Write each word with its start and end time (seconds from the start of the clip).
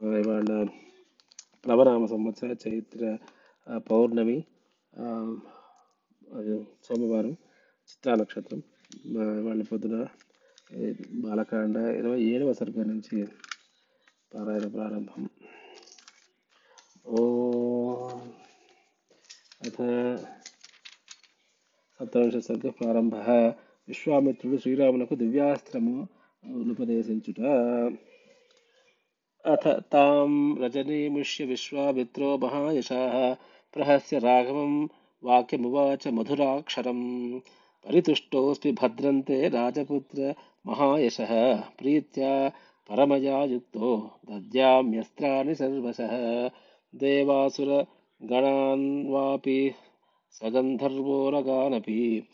ఇవాళ 0.00 0.52
ప్లవనామ 1.64 2.04
సంవత్సర 2.06 2.50
చైత్ర 2.62 3.02
పౌర్ణమి 3.86 4.38
సోమవారం 6.84 7.34
చిత్రా 7.88 8.12
నక్షత్రం 8.14 8.60
ఇవాళ 9.38 9.62
పొద్దున 9.70 9.96
బాలకాండ 11.22 11.76
ఇరవై 11.98 12.20
ఏడవ 12.24 12.52
సర్గ 12.52 12.84
నుంచి 12.84 13.16
పారాయణ 14.32 14.66
ప్రారంభం 14.68 15.24
ఓ 17.10 17.20
అథ 19.60 19.78
సప్తవింశ 22.00 22.38
సర్గ 22.46 22.68
ప్రారంభ 22.78 23.16
విశ్వామిత్రుడు 23.88 24.56
శ్రీరామునకు 24.56 25.14
దివ్యాస్త్రము 25.14 25.96
ఉపదేశించుట 26.68 27.40
अथ 29.46 29.66
तां 29.66 30.58
रजनीमुष्य 30.58 31.44
विश्वामित्रो 31.44 32.38
महायशाः। 32.38 33.36
प्रहस्य 33.72 34.18
राघवं 34.18 34.88
वाक्यमुवाच 35.24 36.06
मधुराक्षरम्। 36.06 37.40
परितुष्टोऽस्मि 37.86 38.72
भद्रन्ते 38.72 39.48
राजपुत्र 39.48 40.34
महायशः। 40.66 41.60
प्रीत्या 41.60 42.52
परमया 42.90 43.44
युक्तो 43.44 44.10
दद्याम्यस्त्राणि 44.30 45.54
सर्वशः। 45.54 46.50
देवासुरगणान् 46.94 49.08
वापि 49.08 49.74
सगन्धर्वोरगानपि। 50.30 52.28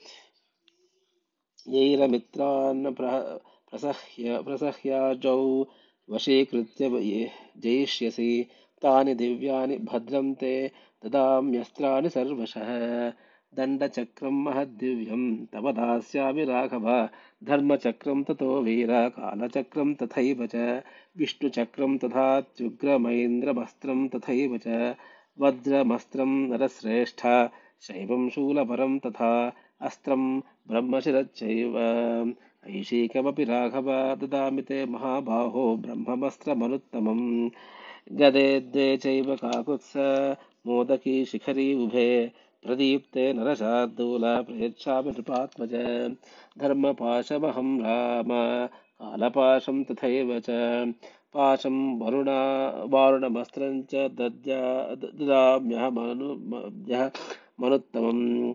यैरमित्रान् 1.69 2.95
प्रसह्य, 2.95 4.42
प्रसह्याजौ 4.42 5.65
वशीकृत्य 6.10 6.84
ये- 6.84 7.60
जयिष्यसि। 7.60 8.46
तानि 8.82 9.14
दिव्यानि 9.14 9.78
भद्रं 9.78 10.34
ते 10.34 10.70
ददाम्यस्त्राणि 11.06 12.11
सर्वशः। 12.11 13.12
दण्डचक्रं 13.55 14.30
महद्दिव्यं 14.30 15.47
तव 15.47 15.72
दास्यामि 15.72 16.44
राघव। 16.44 17.08
धर्मचक्रं 17.44 18.22
ततो 18.22 18.62
वीर, 18.62 18.89
कालचक्रं 18.91 19.94
तथैव 19.94 20.47
च। 20.47 20.83
विष्णुचक्रं 21.17 21.98
तथात्युग्रमैन्द्रमस्त्रं 21.98 24.08
तथैव 24.08 24.61
च। 24.67 24.97
वज्रमस्त्रं 25.41 26.27
नरश्रेष्ठ। 26.27 27.27
शैवं 27.80 28.30
शूलपरं 28.30 28.98
तथा 28.98 29.52
अस्त्रं 29.81 30.41
ब्रह्मशिरश्चैव 30.41 31.78
ऐशीकमपि 32.69 33.45
राघव 33.45 34.14
ददामि 34.14 34.62
ते 34.62 34.86
महाबाहो 34.86 35.77
ब्रह्ममस्त्रमनुत्तमम् 35.77 37.50
गदे 38.12 38.61
द्वे 38.61 38.97
चैव 38.97 39.36
काकुत्स, 39.36 39.92
मोदकी 40.67 41.25
शिखरी 41.25 41.75
उभे। 41.75 42.33
प्रदीप्ते 42.67 43.33
नरशार्दूल, 43.33 44.20
प्रयच्छामि 44.25 45.11
नृपात्मज। 45.11 45.75
धर्मपाशमहं 46.58 47.81
राम, 47.81 48.28
कालपाशं 48.67 49.84
तथैव 49.84 50.41
च। 50.41 50.47
पाशं 51.34 51.98
वरुणा, 51.98 52.70
वारुणमस्त्रं 52.86 53.83
च 53.83 53.95
दद्या, 53.95 54.95
ददाम्यहमनु 54.95 56.34
यः 56.92 57.11
मनुत्तमम्। 57.61 58.55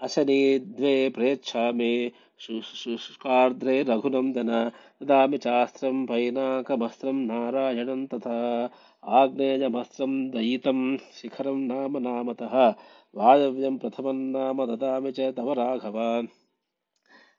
अशनी 0.00 0.58
द्वे 0.58 1.08
प्रयच्छामि। 1.10 2.10
शु- 2.38 2.62
शुष्कार्द्रे 2.62 3.82
रघुनन्दन। 3.82 4.70
ददामि 5.02 5.38
चास्त्रं 5.38 6.06
पैनाकमस्त्रं 6.06 7.14
नारायणं 7.14 8.06
तथा 8.06 8.70
आग्नेयमस्त्रं 9.04 10.30
दयितं 10.30 10.96
शिखरं 10.96 11.56
नाम 11.58 11.98
नामतः। 11.98 12.74
वायव्यं 13.14 13.78
प्रथमं 13.78 14.16
नाम 14.16 14.66
ददामि 14.66 15.12
च 15.12 15.20
तव 15.20 15.52
राघव। 15.52 16.26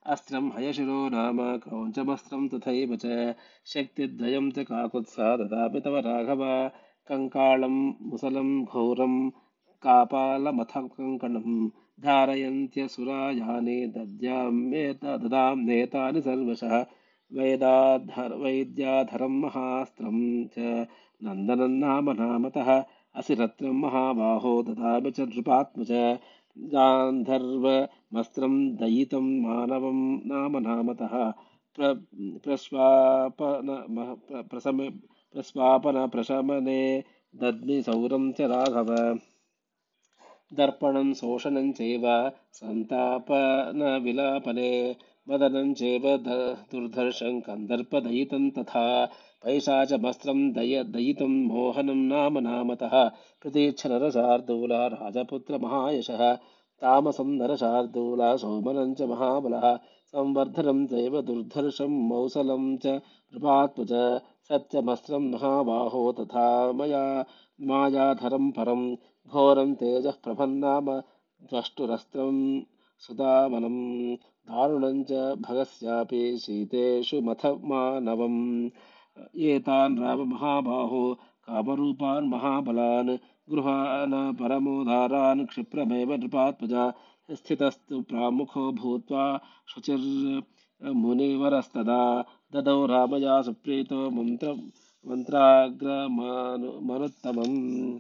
अस्त्रं 0.06 0.50
हयशिरो 0.58 1.10
नाम 1.10 1.58
क्रौञ्चमस्त्रं 1.58 2.48
तथैव 2.48 2.98
च। 3.06 3.36
शक्तिद्वयं 3.66 4.52
च 4.52 4.60
काकुत्सा 4.60 5.38
ददामि 5.38 5.82
तव 5.82 5.98
राघव। 5.98 6.72
कङ्कालं 7.08 7.94
मुसलं 8.02 8.64
घोरं 8.64 9.30
कापालमथ 9.82 10.78
कङ्कणं 10.78 11.70
धारयन्त्यसुरायानि 12.04 13.88
दद्याम्येत 13.88 15.06
ददाम्येतानि 15.06 16.22
सर्वशः। 16.22 16.86
वैदाधर 17.34 18.34
वैद्याधरं 18.34 19.42
महास्त्रं 19.42 20.46
च 20.46 20.88
नन्दनं 21.24 21.68
नाम 21.68 22.12
नामतः 22.12 22.84
असिरत्नं 23.16 23.70
महाबाहो 23.70 24.64
ददामि 24.64 25.12
च 25.12 25.20
नृपात्मज 25.20 26.18
गान्धर्वमस्त्रं 26.58 28.76
दयितं 28.76 29.42
मानवं 29.42 30.22
नाम 30.26 30.58
नामतः। 30.58 31.34
प्र 31.76 32.06
प्रस्वापन 32.44 34.18
प्र- 34.30 34.44
प्रसम 34.44 34.90
प्रस्वापनप्रशमने 35.34 37.04
दद्मि 37.36 37.82
सौरं 37.82 38.32
च 38.32 38.42
राघव 38.42 39.20
दर्पणं 40.52 41.14
शोषणं 41.14 41.72
चैव 41.78 42.04
सन्तापनविलापने 42.60 44.70
वदनं 45.30 45.74
चैव 45.74 46.06
द- 46.28 46.56
दुर्धर्षं 46.72 47.40
कन्दर्पदयितं 47.48 48.50
तथा 48.58 48.84
पैशाचमस्त्रं 49.46 50.40
दय 50.54 50.84
दयितं 50.94 51.34
मोहनं 51.48 52.02
नाम 52.14 52.38
नामतः 52.48 52.96
प्रतीच्छ 53.42 53.82
नरशार्दूला 53.88 54.86
राजपुत्रमहायशः 54.94 56.24
तामसं 56.82 57.30
नरशार्दूला 57.42 58.36
सौमनं 58.46 58.94
च 58.94 59.02
महाबलः 59.12 59.76
संवर्धनं 60.16 60.86
चैव 60.88 61.22
दुर्धर्षं 61.30 61.92
मौसलं 62.10 62.76
च 62.86 62.88
नृपात्मज 62.88 63.94
सत्यमस्त्रं 64.50 65.30
महाबाहो 65.32 66.02
तथा 66.20 66.48
मया 66.80 67.04
मायाधरं 67.70 68.50
परं 68.58 68.84
घोरं 69.32 69.74
तेजः 69.82 70.20
प्रभन्नाम 70.24 70.90
द्रष्टुरस्त्रं 71.52 72.38
सुदामनं 73.04 73.80
दारुणं 74.52 75.04
च 75.10 75.24
भगस्यापि 75.48 76.22
शीतेषु 76.44 77.22
मथ 77.30 77.46
मानवम् 77.72 78.40
एतान् 79.52 80.00
राममहाबाहो 80.00 81.04
कामरूपान् 81.48 82.30
महाबलान् 82.30 83.18
गृहान् 83.52 84.16
परमोदारान् 84.40 85.46
क्षिप्रमेव 85.52 86.14
नृपात्मजा 86.14 86.90
स्थितस्तु 87.36 88.02
प्रामुखो 88.10 88.72
भूत्वा 88.82 89.26
शुचिर्मुनिवरस्तदा 90.78 92.26
ददौ 92.54 92.86
रामया 92.86 93.42
सुप्रीतो 93.42 94.10
मन्त्र 94.10 94.56
मन्त्राग्रमनुत्तमम् 95.08 98.00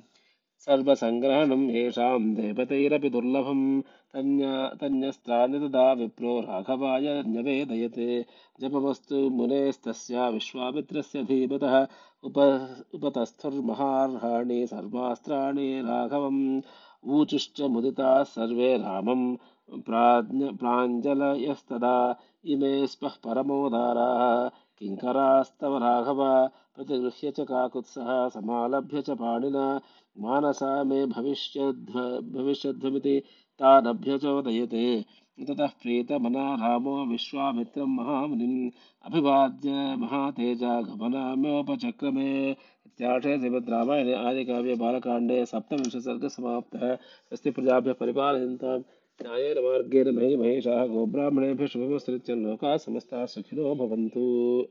सर्वसङ्ग्रहणं 0.60 1.70
येषां 1.70 2.34
देवतैरपि 2.34 3.10
दुर्लभं 3.10 3.82
तन्य 3.82 4.72
तन्यस्त्राणि 4.82 5.60
तदा 5.60 5.94
विप्रो 5.94 6.42
राघवाय 6.42 7.24
न्यवेदयते। 7.28 8.26
जपवस्तु 8.62 9.16
मुनेस्तस्य 9.16 10.30
विश्वामित्रस्य 10.30 11.24
धीमतः। 11.24 11.88
उप 12.24 12.68
उपतस्थुर्महार्हाणि 12.94 14.68
सर्वास्त्राणि 14.68 15.82
राघवम्। 15.82 16.62
ऊचुश्च 17.06 17.62
मुदिताः 17.62 18.24
सर्वे 18.24 18.78
रामं 18.78 19.36
प्राज्ञ 19.36 19.56
प्राञ्जलयस्तदा 19.74 22.20
इमे 22.46 22.88
स्पः 22.88 23.10
परमोदाराः 23.10 24.50
किङ्करास्तव 24.80 25.78
राघव, 25.78 26.50
प्रतिगृह्य 26.76 27.32
च 27.32 27.40
काकुत्सः, 27.40 28.28
समालभ्य 28.28 29.02
च 29.02 29.10
पाणिना, 29.10 29.81
मानसा 30.19 30.84
मे 30.84 31.06
भविष्यद् 31.06 32.31
भविष्यध्वमिति 32.31 33.24
तानभ्यचोदयते 33.60 35.06
ततः 35.48 35.68
प्रीतमना 35.68 36.56
रामो 36.56 37.06
विश्वामित्रं 37.06 37.86
महामुनिम् 37.86 38.72
अभिवाद्य 39.06 39.96
महातेजा 39.96 40.81
गमनाम्योपचक्रमे। 40.81 42.52
इत्यार्षे 42.52 43.38
श्रीमद्रामायणे 43.38 44.13
आदिकाव्ये 44.13 44.75
बालकाण्डे 44.75 45.46
सप्तविंशसर्गः 45.46 46.28
समाप्तः 46.28 46.96
स्वस्ति 46.96 47.52
प्रजाभ्यः 47.52 47.94
परिपालयन्तां 47.94 48.81
न्यायेन 49.22 49.58
मार्गेण 49.58 50.08
महि 50.16 50.36
महेशाः 50.36 50.86
गोब्राह्मणेभ्यः 50.86 51.68
शुभमस्कृत्य 51.68 52.36
लोकाः 52.36 52.78
समस्ताः 52.78 53.25
सुखिनो 53.25 53.74
भवन्तु। 53.75 54.25